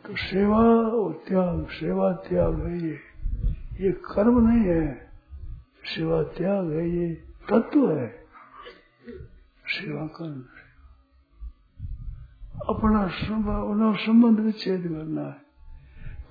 तो 0.04 0.16
सेवा 0.18 0.59
और 0.97 1.12
त्याग, 1.28 1.66
सेवा 1.70 2.12
त्याग 2.25 2.61
है 2.61 2.76
ये। 2.78 2.99
ये 3.80 3.90
कर्म 4.06 4.38
नहीं 4.49 4.64
है, 4.66 4.87
सेवा 5.87 6.23
त्याग 6.37 6.70
है 6.73 6.85
ये 6.90 7.09
तत्व 7.49 7.90
है। 7.90 8.09
सेवा 9.70 10.06
कर्म 10.16 10.40
अपना 12.68 13.06
संबंध 13.97 14.40
विच्छेद 14.40 14.82
करना 14.82 15.23
है। 15.23 15.38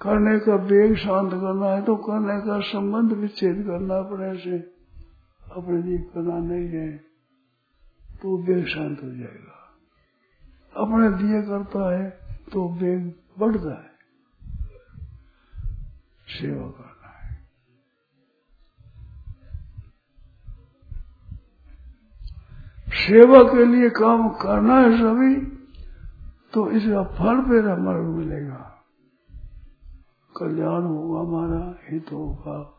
करने 0.02 0.38
का 0.40 0.56
वेग 0.66 0.96
शांत 0.98 1.32
करना 1.32 1.68
है 1.68 1.82
तो 1.82 1.96
करने 2.00 2.40
का 2.42 2.60
संबंध 2.68 3.14
विच्छेद 3.14 3.64
करना 3.68 3.96
अपने 3.98 4.36
से 4.40 4.58
अपने 5.52 5.82
लिए 5.84 5.98
करना 6.14 6.38
नहीं 6.42 6.68
है 6.70 6.90
तो 8.22 8.38
वेग 8.44 8.66
शांत 8.68 9.04
हो 9.04 9.10
जाएगा। 9.10 9.59
अपने 10.76 11.10
लिए 11.18 11.42
करता 11.42 11.98
है 11.98 12.10
तो 12.54 12.68
वेग 12.74 13.14
बढ़ता 13.40 13.74
है 13.84 13.90
सेवा 16.28 16.68
करना 16.68 17.10
है। 17.18 17.36
सेवा 22.90 23.44
के 23.44 23.66
लिए 23.66 23.90
काम 23.90 24.30
करना 24.30 24.80
है 24.80 24.98
सभी 24.98 25.36
तो 26.54 26.72
इसका 26.72 27.04
फल 27.04 27.42
फिर 27.50 27.70
हमारे 27.70 28.02
मिलेगा। 28.02 28.66
कल्याण 30.38 30.84
होगा 30.84 31.20
हमारा 31.20 31.80
हित 31.92 32.12
होगा। 32.12 32.76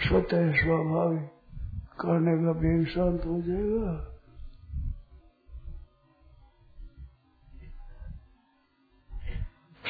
स्वतः 0.00 0.52
स्वाभाविक 0.52 1.30
करने 2.00 2.36
का 2.44 2.50
वेग 2.50 2.86
शांत 2.86 3.24
हो 3.26 3.40
जाएगा। 3.42 4.13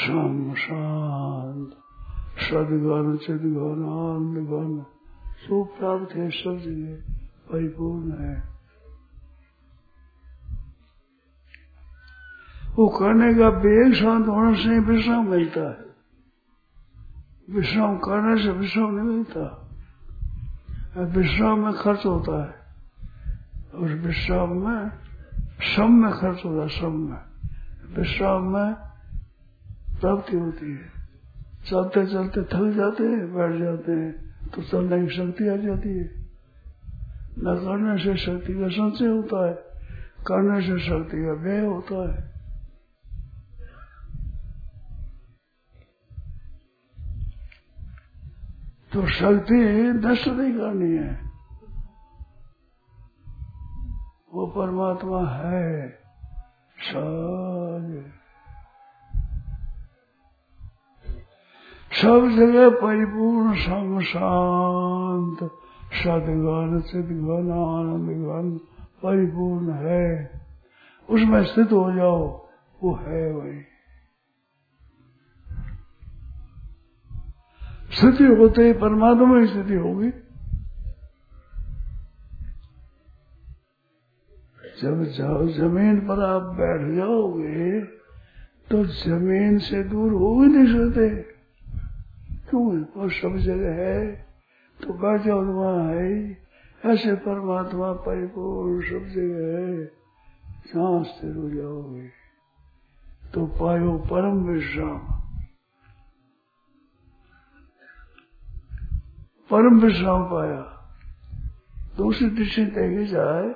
सम 0.07 0.55
शांत 0.55 1.69
सदगन 2.39 3.17
चिदगन 3.17 3.83
आनंदगन 3.85 4.87
सुप्राप्त 5.35 6.15
है 6.17 6.31
सब 6.31 6.59
जगह 6.59 7.15
परिपूर्ण 7.53 8.13
है 8.13 8.55
वो 12.77 12.89
करने 12.89 13.35
का 13.35 13.49
वेग 13.49 13.95
शांत 13.95 14.27
होने 14.27 14.57
से 14.57 14.79
विश्राम 14.79 15.31
मिलता 15.31 15.61
है। 15.61 15.85
विश्राम 17.51 17.97
करने 17.97 18.43
से 18.43 18.51
विश्राम 18.51 18.95
नहीं 18.95 19.07
मिलता। 19.07 19.71
विश्राम 20.99 21.59
में 21.59 21.73
खर्च 21.73 22.07
होता 22.07 22.45
है। 22.45 22.65
और 23.75 23.95
विश्राम 23.95 24.49
में 24.49 24.91
श्रम 25.63 25.93
में 25.93 26.13
खर्च 26.13 26.45
होता 26.45 26.63
है 26.63 26.69
श्रम 26.69 26.93
में। 26.93 27.21
विश्राम 27.97 28.43
में 28.43 28.94
प्राप्ति 30.01 30.37
होती 30.37 30.73
है। 30.73 30.93
चलते 31.67 32.07
चलते 32.07 32.43
थक 32.43 32.77
जाते 32.77 33.03
हैं, 33.03 33.35
बैठ 33.35 33.53
जाते 33.63 33.93
हैं 33.93 34.25
तो 34.51 34.63
चलने 34.63 35.07
की 35.07 35.15
शक्ति 35.15 35.49
आ 35.49 35.57
जाती 35.57 35.89
है। 35.89 36.25
न 37.39 37.55
करने 37.65 38.05
से 38.05 38.17
शक्ति 38.17 38.53
का 38.53 38.69
संचय 38.69 39.07
होता 39.07 39.47
है, 39.49 39.55
करने 40.27 40.61
से 40.61 40.79
शक्ति 40.79 41.17
का 41.17 41.33
व्यय 41.33 41.67
होता 41.67 41.97
है। 42.13 42.35
तो 48.93 49.07
शक्ति 49.07 49.55
नष्ट 50.07 50.29
नहीं 50.29 50.53
करनी 50.53 50.97
है। 50.97 51.15
वो 54.35 54.47
परमात्मा 54.47 55.31
है। 55.31 55.89
सहज 56.79 58.24
सब 61.95 62.29
जगह 62.37 62.69
परिपूर्ण 62.71 63.55
सम 63.55 64.01
शांत 64.01 65.51
सदगन 65.95 66.81
चिदगन 66.81 67.51
आनंद 67.53 68.09
गन 68.09 68.49
परिपूर्ण 69.03 69.73
है। 69.73 70.31
उसमें 71.09 71.45
स्थित 71.45 71.73
हो 71.73 71.93
जाओ, 71.93 72.49
वो 72.83 72.95
है 72.95 73.33
वही। 73.33 73.61
स्थिति 77.91 78.25
होते 78.25 78.67
ही 78.67 78.73
परमात्मा 78.73 79.41
की 79.41 79.47
स्थिति 79.47 79.75
होगी। 79.75 80.11
जब 84.83 85.05
जाओ 85.05 85.47
ज़मीन 85.49 86.01
पर 86.01 86.23
आप 86.25 86.43
बैठ 86.43 86.81
जाओगे 86.97 87.81
तो 88.71 88.85
ज़मीन 88.85 89.59
से 89.59 89.83
दूर 89.85 90.13
हो 90.13 90.43
ही 90.43 90.49
नहीं 90.49 90.75
सकते। 90.75 91.34
क्यों 92.55 92.81
वो 92.81 93.09
सब 93.09 93.37
जगह 93.37 93.75
है? 93.75 94.27
तो 94.81 94.93
बैठ 94.93 95.21
तो 95.21 95.43
वहाँ 95.43 95.95
है, 95.95 96.39
ऐसे 96.87 97.15
परमात्मा 97.15 97.93
परिपूर्ण 97.93 98.81
सब 98.81 99.05
जगह 99.07 99.59
है। 99.59 99.87
जहाँ 100.55 101.05
स्थिर 101.05 101.37
हो 101.37 101.51
जाओगे। 101.51 102.09
तो 103.35 103.47
पायो 103.47 103.93
परम 103.93 104.45
विश्राम। 104.45 104.99
परम 109.51 109.81
विश्राम 109.81 110.25
पाया। 110.25 110.91
दूसरी 111.97 112.31
दृष्टि 112.31 112.65
देखी 112.65 113.07
जाए 113.07 113.55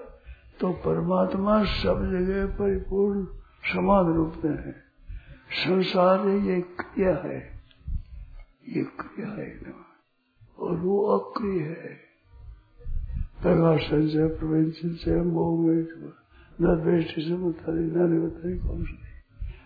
तो 0.60 0.72
परमात्मा 0.72 1.64
सब 1.64 2.10
जगह 2.10 2.46
परिपूर्ण 2.46 3.24
समान 3.64 4.06
रूप 4.06 4.34
में 4.44 4.66
है। 4.66 4.72
संसार 5.50 6.28
ये 6.28 6.60
क्रिया 6.60 7.16
है। 7.24 7.57
ये 8.68 8.82
क्रिया 8.84 9.28
है 9.28 9.74
और 10.58 10.76
वो 10.76 11.06
अक्रिय 11.06 11.62
है। 11.62 12.08
प्रकाश 13.42 13.80
संचय 13.82 14.26
प्रवेशन 14.26 14.94
से, 14.94 15.22
मोह 15.22 15.66
में 15.66 15.76
न 16.60 16.82
द्वेष 16.82 17.14
से 17.14 17.34
बतारी 17.34 17.78
न 17.78 18.28
बतारी 18.28 18.58
कौन 18.58 18.84
सी। 18.84 18.98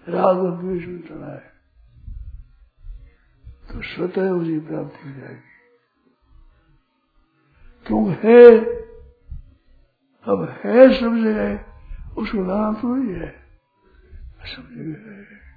राग 0.08 0.38
और 0.38 0.62
द्वेष 0.62 0.86
में 0.86 1.02
चढ़ा 1.02 1.34
है। 1.34 1.52
तो 3.72 3.82
स्वतः 3.82 4.30
उसी 4.30 4.60
प्राप्ति 4.60 5.08
हो 5.08 5.20
जाएगी। 5.20 5.52
क्यों 7.86 8.10
है? 8.10 8.58
अब 10.24 10.60
है 10.64 11.00
सब 11.00 11.16
जगह, 11.16 11.64
उसको 12.18 12.44
लाना 12.44 12.80
थोड़ी 12.84 13.12
है। 13.12 13.42
सब 14.44 14.62
जगह 14.62 15.10
है। 15.10 15.51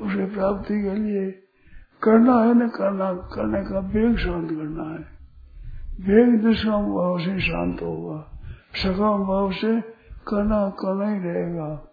उसे 0.00 0.26
प्राप्ति 0.26 0.82
के 0.82 0.94
लिए 0.94 1.30
करना 2.02 2.36
है 2.36 2.54
न 2.54 2.68
करना, 2.68 3.12
करने 3.12 3.64
का 3.64 3.78
वेग 3.78 4.16
शांत 4.16 4.48
करना 4.50 4.82
है। 4.82 5.16
वेग 6.00 6.44
निष्काम 6.44 6.82
भाव 6.82 7.18
से 7.18 7.40
शांत 7.40 7.82
होगा 7.82 8.32
सकाम 8.74 9.24
भाव 9.24 9.50
से 9.52 9.80
करना 10.28 10.68
करना 10.68 11.08
ही 11.08 11.18
रहेगा। 11.18 11.92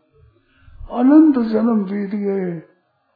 अनंत 0.91 1.39
जन्म 1.47 1.83
बीत 1.83 2.09
गए, 2.09 2.59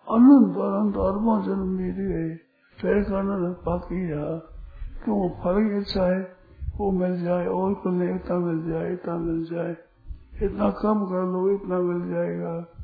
अनंत 0.10 0.58
अनंत 0.58 0.95
अरबों 0.95 1.43
जन्म 1.43 1.78
बीत 1.78 1.95
गए, 1.95 2.36
फिर 2.82 3.04
करना 3.04 3.38
बाकी 3.65 4.12
रहा। 4.12 4.38
क्यों? 5.04 5.30
फल 5.30 5.69
की 5.69 5.78
इच्छा 5.78 6.04
है, 6.04 6.32
वो 6.78 6.91
मिल 6.91 7.23
जाए, 7.23 7.47
और 7.47 7.73
को 7.73 7.89
नहीं 7.89 8.15
इतना 8.15 8.38
मिल 8.39 8.71
जाए, 8.71 8.93
इतना 8.93 9.17
मिल 9.17 9.43
जाए, 9.43 9.78
इतना 10.43 10.69
कम 10.69 11.06
कर 11.06 11.26
लो, 11.26 11.56
इतना 11.56 11.80
मिल 11.80 12.10
जाएगा। 12.12 12.77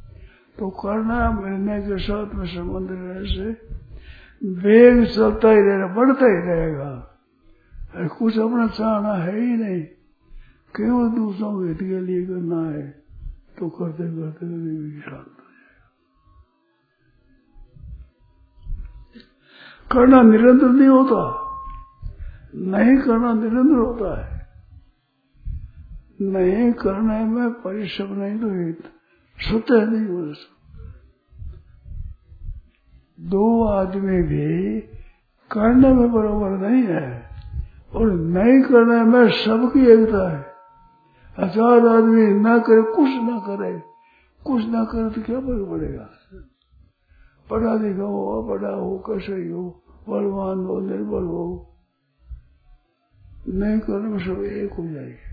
तो 0.58 0.70
करना 0.80 1.20
मिलने 1.32 1.80
के 1.82 1.98
साथ 2.00 2.34
में 2.36 2.46
संबंध 2.46 2.90
रहने 2.92 3.26
से 3.30 3.48
वेग 4.60 5.06
चलता 5.06 5.50
ही 5.50 5.62
रहेगा 5.62 5.88
बढ़ता 5.96 6.26
ही 6.26 6.40
रहेगा 6.48 6.90
अरे 7.94 8.08
कुछ 8.18 8.38
अपना 8.40 8.68
चाहना 8.78 9.14
है 9.16 9.36
ही 9.40 9.56
नहीं 9.58 9.82
केवल 10.76 11.10
दूसरों 11.16 11.52
के 11.54 11.68
हित 11.68 11.80
के 11.80 12.00
लिए 12.06 12.26
करना 12.26 12.62
है 12.70 12.84
तो 13.58 13.70
करते 13.70 14.04
करते 14.16 14.46
भी 14.46 15.02
शांत 15.02 15.26
हो 15.28 15.50
जाएगा 15.50 15.92
करना 19.92 20.22
निरंतर 20.22 20.70
नहीं 20.70 20.88
होता 20.88 21.22
नहीं 22.72 22.98
करना 22.98 23.34
निरंतर 23.34 23.78
होता 23.78 24.16
है 24.20 24.42
नहीं 26.32 26.72
करने 26.82 27.24
में 27.26 27.50
परिश्रम 27.62 28.14
नहीं 28.14 28.40
तो 28.40 28.50
हित 28.56 28.84
स्वतः 29.44 29.86
नहीं 29.86 30.08
हो 30.08 30.34
दो 33.20 33.64
आदमी 33.64 34.22
भी 34.22 34.80
करने 35.52 35.94
में 35.94 36.12
बराबर 36.12 36.50
नहीं 36.50 36.84
है। 36.84 37.30
और 37.96 38.12
नहीं 38.12 38.62
करने 38.62 39.04
में 39.04 39.30
सबकी 39.32 39.86
एकता 39.86 40.24
है। 40.30 40.40
हज़ार 41.40 41.88
आदमी 41.88 42.28
ना 42.42 42.58
करे, 42.58 42.82
कुछ 42.82 43.10
ना 43.24 43.38
करे। 43.40 43.74
कुछ 44.46 44.66
ना 44.66 44.84
करे 44.84 45.10
तो 45.10 45.22
क्या 45.22 45.40
फ़र्क 45.40 45.68
पड़ेगा? 45.70 46.10
पढ़ा 47.50 47.74
लिखा 47.76 48.04
हो 48.04 48.42
पढ़ा 48.50 48.70
हो 48.70 48.98
कैसे 49.08 49.36
ही 49.36 49.50
हो, 49.50 49.64
बलवान 50.10 50.66
हो, 50.66 50.80
निर्बल 50.80 51.26
हो, 51.26 51.44
नहीं 53.48 53.80
करने 53.80 54.10
में 54.10 54.20
सब 54.20 54.44
एक 54.44 54.74
हो 54.74 54.88
जाएगी। 54.88 55.33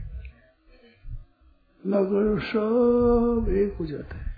न 1.87 2.05
करो 2.05 2.38
सब 2.38 3.49
एक 3.49 3.77
हो 3.79 3.87
जाते 3.87 4.16
हैं। 4.16 4.31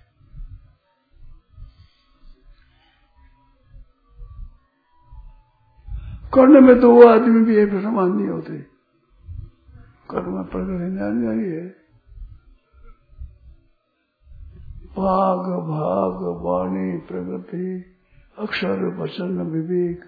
करने 6.35 6.61
में 6.61 6.81
तो 6.81 6.95
वो 6.95 7.07
आदमी 7.07 7.45
भी 7.45 7.57
एक 7.57 7.71
समान 7.71 8.13
नहीं 8.13 8.29
होते। 8.29 8.59
कर्म 10.11 10.43
प्रकट 10.43 10.95
जानी 10.95 11.51
है। 11.51 11.83
भाग 14.97 15.47
भाग, 15.69 16.43
वाणी, 16.43 16.99
प्रगति, 16.99 17.85
अक्षर, 18.39 18.97
वचन, 18.97 19.43
विवेक, 19.43 20.05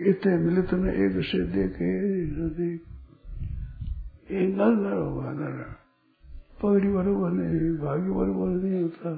इतने 0.00 0.36
मिलित 0.36 0.72
में 0.72 0.92
एक 0.92 1.24
से 1.24 1.46
देखे 1.46 2.00
देख। 2.48 2.89
नर 4.32 4.92
होगा 4.92 5.30
नर 5.30 5.76
पगड़ी 6.62 6.88
बरोबर 6.88 7.30
नहीं 7.30 7.86
भाग्य 7.86 8.10
बरोबर 8.10 8.48
नहीं 8.48 8.82
होता। 8.82 9.10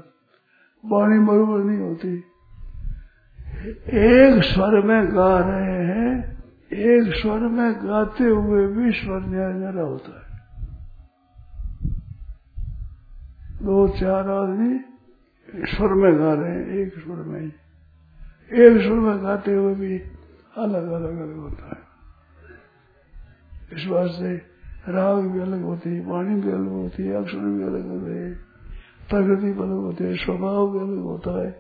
वाणी 0.85 1.19
बरोबर 1.19 1.65
नहीं 1.65 1.79
होती। 1.79 2.25
एक 3.89 4.43
स्वर 4.45 4.83
में 4.83 5.17
गा 5.17 5.39
रहे 5.39 5.87
हैं, 5.87 6.43
एक 6.73 7.15
स्वर 7.15 7.41
में 7.41 7.75
गाते 7.75 8.25
हुए 8.25 8.67
भी 8.67 8.93
स्वर 8.93 9.21
न्यारा 9.21 9.83
होता 9.83 10.19
है। 10.19 10.33
दो, 13.63 13.89
चार 13.89 14.29
आदमी 14.29 14.81
स्वर 15.55 15.95
में 15.95 16.19
गा 16.19 16.35
रहे 16.35 16.53
हैं, 16.53 16.67
एक 16.67 16.95
स्वर 16.95 17.17
में 17.17 17.53
एक 18.53 18.83
स्वर 18.83 18.97
में 18.97 19.25
गाते 19.25 19.55
हुए 19.55 19.75
भी 19.75 19.99
अलग 20.57 20.89
अलग 20.89 21.19
अलग 21.19 21.37
होता 21.37 21.67
है। 21.67 21.83
इस 23.73 23.89
वास्ते 23.89 24.53
राग 24.89 25.25
भी 25.25 25.41
अलग 25.41 25.63
होती 25.63 25.91
है, 25.91 26.05
वाणी 26.07 26.35
भी 26.41 26.51
अलग 26.53 26.69
होती 26.69 27.03
है, 27.03 27.15
अक्षर 27.15 27.39
भी 27.39 27.63
अलग 27.63 27.89
होते 27.89 28.13
हैं 28.13 28.35
प्रकृति 29.11 29.47
भी 29.47 29.63
अलग 29.63 29.81
होती 29.81 30.05
है, 30.05 30.15
स्वभाव 30.17 30.71
भी 30.73 30.79
अलग 30.79 31.03
होता 31.03 31.43
है। 31.43 31.51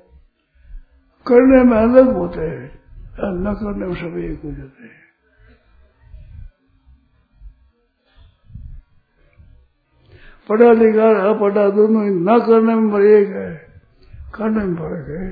करने 1.26 1.62
में 1.62 1.76
अलग 1.76 2.12
होते 2.16 2.40
हैं 2.40 2.82
न 3.18 3.54
करने 3.54 3.86
में 3.86 3.94
सभी 3.94 4.24
एक 4.32 4.42
हो 4.44 4.52
जाते 4.52 4.82
हैं। 4.82 5.00
पढ़ा 10.48 10.72
लिखा 10.72 11.08
अपढ़ा 11.30 11.68
दोनों 11.70 12.04
न 12.04 12.38
करने 12.40 12.74
में 12.74 12.90
एक 13.06 13.28
है, 13.28 13.54
करने 14.34 14.64
में 14.64 14.76
फ़र्क 14.76 15.08
है। 15.08 15.30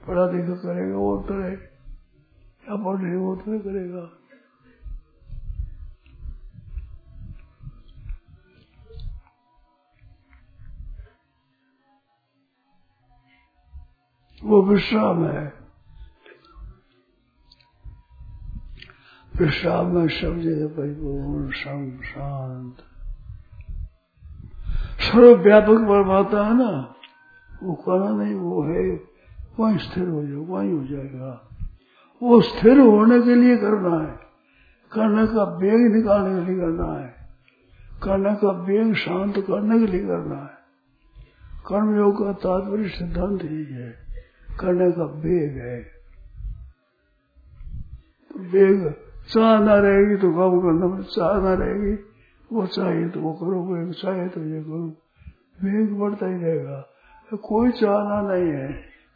पढ़ा 0.00 0.30
लिखा 0.30 0.54
करेगा, 0.54 0.96
वो 0.96 1.16
तरह 1.28 1.48
या 1.48 2.76
पढ़ 2.76 3.16
वो 3.16 3.34
तरह 3.36 3.58
करेगा। 3.58 4.04
वो 14.44 14.62
विश्राम 14.62 15.24
है। 15.24 15.52
विश्राम 19.36 19.86
में 19.86 20.08
सब 20.08 20.38
जगह 20.38 20.66
परिपूर्ण 20.66 21.50
सम 21.50 21.98
शांत। 22.02 22.76
सर्वव्यापक 25.00 25.66
परमात्मा 25.66 26.42
है 26.42 26.58
ना? 26.58 26.94
वो 27.62 27.74
कहना 27.74 28.22
नहीं, 28.22 28.34
वो 28.34 28.62
है, 28.62 29.00
वहीं 29.60 29.78
स्थिर 29.78 30.08
हो 30.08 30.26
जाओ, 30.26 30.40
वहीं 30.40 30.72
हो 30.72 30.86
जाएगा। 30.86 31.48
वो 32.22 32.40
स्थिर 32.40 32.78
होने 32.78 33.22
के 33.22 33.34
लिए 33.34 33.56
करना 33.56 33.96
है। 33.96 34.18
करने 34.92 35.26
का 35.26 35.44
वेग 35.44 35.94
निकालने 35.96 36.46
के 36.46 36.50
लिए 36.50 36.60
करना 36.60 37.00
है। 37.00 37.30
करने 38.02 38.34
का 38.34 38.50
वेग 38.50 38.94
शांत 38.94 39.34
करने 39.38 39.78
के 39.78 39.86
लिए 39.92 40.06
करना 40.06 40.36
है। 40.36 40.56
कर्मयोग 41.66 42.24
का 42.24 42.32
तात्पर्य 42.32 42.88
सिद्धांत 42.88 43.42
ही 43.42 43.64
है। 43.64 44.05
करने 44.60 44.90
का 44.92 45.04
वेग 45.22 45.56
है। 45.58 45.80
तो 48.30 48.38
वेग 48.52 48.92
चाह 49.28 49.60
ना 49.60 49.74
रहेगी 49.76 50.16
तो 50.16 50.28
काम 50.32 50.60
करना 50.60 50.86
में 50.86 51.02
चाह 51.02 51.40
ना 51.40 51.54
रहेगी, 51.54 51.94
वो 52.52 52.66
चाहिए 52.66 53.08
तो 53.08 53.20
वो 53.20 53.32
करो 53.32 53.62
वेग 53.64 53.92
चाहे 53.92 54.28
तो 54.28 54.40
ये 54.44 54.62
करो। 54.62 54.86
वेग 55.62 55.92
बढ़ता 55.98 56.26
ही 56.26 56.34
रहेगा। 56.34 56.80
तो 57.30 57.36
कोई 57.36 57.70
चाहना 57.70 58.20
नहीं 58.22 58.50
है 58.52 58.68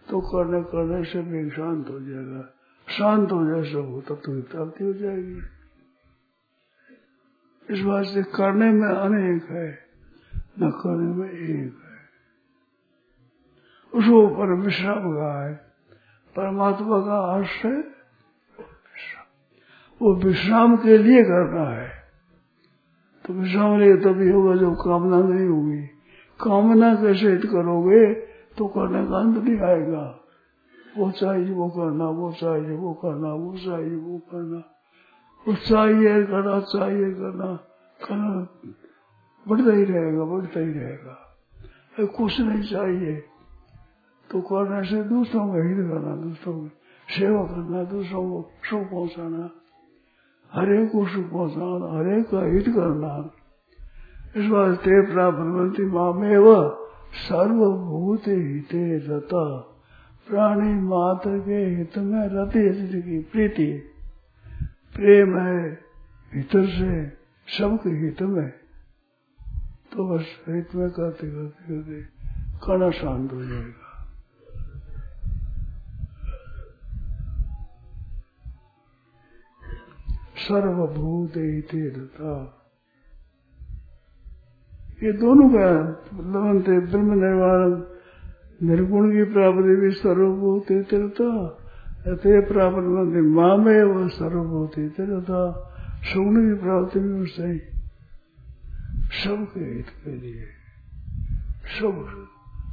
तो 0.09 0.21
करने 0.21 0.63
करने 0.63 1.05
से 1.05 1.21
वेग 1.21 1.51
शांत 1.53 1.89
हो 1.89 2.01
जाएगा। 2.01 2.43
शांत 2.89 3.33
हो 3.33 3.41
जाए 3.47 3.63
सब, 3.63 4.03
तब 4.09 4.17
तो 4.25 4.41
प्राप्ति 4.43 4.85
हो 4.85 4.93
जाएगी। 4.93 5.39
इस 7.69 7.81
बात 7.81 8.05
से 8.05 8.23
करने 8.23 8.71
में 8.71 8.89
अनेक 8.89 9.51
है, 9.51 9.69
न 10.61 10.71
करने 10.71 11.15
में 11.15 11.31
एक 11.31 11.75
है। 11.85 11.90
उसको 13.95 14.29
पर 14.29 14.55
विश्राम 14.55 15.13
का 15.13 15.47
है 15.47 15.55
परमात्मा 16.37 17.01
का 17.01 17.41
आश्रय 17.41 17.85
वो 20.03 20.15
विश्राम। 20.15 20.77
के 20.77 20.99
लिए 20.99 21.23
करना 21.23 21.71
है। 21.71 21.89
तो 23.27 23.35
विश्राम 23.35 23.81
लिए 23.81 23.97
तभी 23.97 24.31
होगा 24.31 24.57
जब 24.57 24.75
कामना 24.75 25.23
नहीं 25.23 25.49
होगी। 25.49 25.83
कामना 26.41 26.95
कैसे 26.95 27.37
करोगे? 27.37 28.15
तो 28.59 28.67
करने 28.67 29.07
का 29.07 29.17
अंत 29.17 29.45
नहीं 29.45 29.59
आएगा। 29.59 30.21
वो 30.99 31.11
चाहिए, 31.11 31.51
वो 31.51 31.69
करना, 31.69 32.05
वो 32.05 32.33
चाहिए, 32.33 32.77
वो 32.77 32.93
करना, 32.95 33.33
वो 33.33 33.59
चाहिए, 33.59 33.97
वो 33.97 34.19
करना। 34.19 34.57
वो 35.49 35.55
चाहिए, 35.55 36.25
करना 36.25 36.61
चाहिए, 36.61 37.11
करना 37.11 37.57
करना। 38.05 38.49
बढ़ता 39.49 39.73
ही 39.73 39.85
रहेगा, 39.85 40.25
बढ़ता 40.25 40.61
ही 40.61 40.73
रहेगा। 40.73 41.37
कुछ 42.01 42.41
नहीं 42.41 42.63
चाहिए। 42.63 43.25
तो 44.31 44.41
करने 44.49 44.83
से 44.89 45.03
दूसरों 45.09 45.47
का 45.49 45.63
हित 45.67 45.79
करना 45.87 46.15
दूसरों 46.17 46.55
की 46.59 46.69
सेवा 47.09 47.43
करना 47.47 47.83
दूसरों 47.91 48.23
को 48.31 48.43
सुख 48.71 48.91
पहुंचाना 48.91 49.49
हरेक 50.53 50.91
को 50.93 51.07
सुख 51.07 51.27
पहुंचाना 51.31 51.91
हरेक 51.95 52.27
का 52.31 52.45
हित 52.47 52.69
करना 52.77 53.11
इस 54.37 54.51
वास्ते 54.51 55.01
प्राप्त 55.07 55.81
मामेव 55.93 56.47
सर्वभूत 57.21 58.29
हिते 58.29 58.85
रता 59.07 59.45
प्राणी 60.27 60.73
मात्र 60.87 61.39
के 61.41 61.65
हित 61.77 61.99
में 61.99 62.23
रति 62.33 62.65
की 63.03 63.19
प्रीति 63.33 63.71
प्रेम 64.95 65.39
है 65.39 65.61
भीतर 66.33 66.67
से 66.71 66.95
सबके 67.49 67.99
हित 67.99 68.23
में 68.31 68.49
तो 69.93 70.09
बस 70.09 70.35
हित 70.49 70.75
में 70.75 70.89
करते 70.91 71.31
करते 71.31 71.69
करते 71.69 72.03
कड़ा 72.67 72.91
शांत 72.99 73.33
हो 73.33 73.43
जाएगा 73.45 73.90
सर्वभूत 80.41 81.37
ये 85.03 85.13
दोनों 85.13 85.49
का 85.49 85.89
मतलब 86.15 86.89
ब्रह्म 86.91 87.13
निर्वाण 87.13 87.83
निर्गुण 88.69 89.13
की 89.13 89.25
प्राप्ति 89.25 89.77
भी 89.77 89.91
सर्वभूत 89.91 90.63
तीर्थता 90.63 91.47
अतः 92.13 92.49
प्राप्त 92.49 92.77
माँ 93.17 93.57
में 93.57 93.85
वह 93.85 94.09
सर्वभूत 94.09 94.71
तीर्थता 94.77 95.41
सुगुण 96.03 96.49
की 96.49 96.55
प्राप्ति 96.63 97.01
भी 97.01 97.21
उससे 97.21 97.59
सबके 99.25 99.61
हित 99.61 99.87
के 99.87 100.17
लिए। 100.17 100.43
सब। 101.81 102.27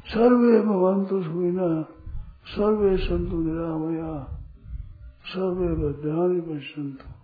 सर्वे 0.08 0.62
भवंतु 0.62 1.22
सुविना 1.22 1.82
सर्वे 2.48 2.98
संतु 2.98 3.38
निरामया। 3.38 4.42
सर्वे 5.26 5.68
भद्राणी 5.68 6.42
पश्यंतु 6.42 7.17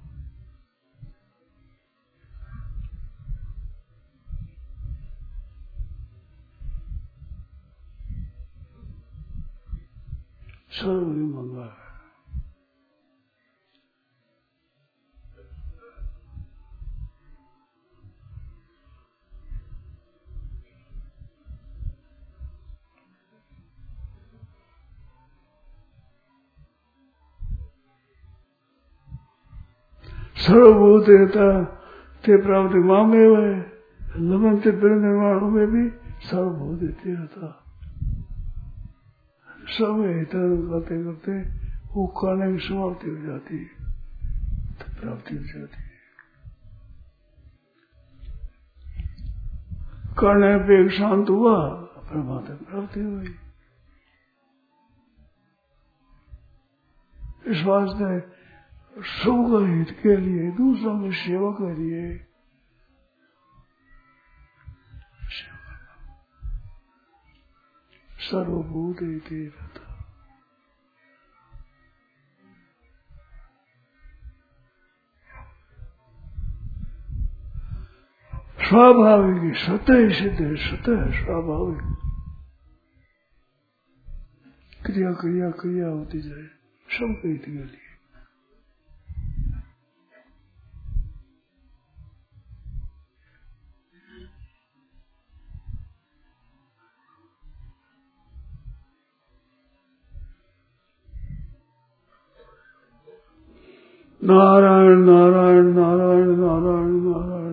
सर्व 10.74 11.08
मंगल 11.08 11.72
सर्वभूत 30.38 31.10
रहता 31.10 31.48
ते 32.26 32.42
प्राप्ति 32.42 32.80
मामे 32.80 33.26
हुए 33.26 33.52
लमनते 34.20 34.72
निर्माणों 34.72 35.50
में 35.50 35.68
भी 35.68 35.90
सर्वभूत 36.30 36.80
रहता 37.06 37.63
सब 39.68 40.18
इधर 40.22 40.56
करते 40.70 41.04
करते 41.04 41.64
वो 41.94 42.08
करने 42.08 42.58
की 42.58 42.68
समाप्ति 42.68 43.10
हो 43.10 43.16
जाती 43.16 43.58
है। 43.58 43.94
तो 44.74 45.02
प्राप्ति 45.02 45.36
हो 45.36 45.44
जाती 45.44 45.84
है। 45.84 45.94
करने 50.20 50.58
पे 50.58 50.86
एक 50.86 50.92
शांत 50.92 51.30
हुआ, 51.30 51.70
परमात्मा 51.76 52.56
प्राप्ति 52.56 53.00
हुई 53.00 53.36
इस 57.48 57.64
वास्ते 57.64 58.20
सबका 59.04 59.68
हित 59.68 60.00
के 60.04 60.18
लिए, 60.18 60.52
दूसरों 60.52 61.04
की 61.04 61.12
सेवा 61.12 61.52
के 61.52 61.76
लिए 61.76 62.26
सर्वभूत 68.24 68.98
रहता 69.04 69.94
स्वाभाविक 78.68 79.56
स्वतः 79.56 80.14
सिद्ध 80.14 80.42
है 80.42 80.56
स्वतः 80.56 81.12
स्वाभाविक। 81.12 81.98
क्रिया 84.86 85.14
क्रिया 85.14 85.52
क्रिया 85.52 85.88
होती 85.88 86.22
जाए 86.22 86.44
सबके 86.98 87.34
Narar, 104.24 104.96
narar, 105.04 105.64
narar, 105.76 106.26
narar, 106.40 106.88
narar. 107.04 107.53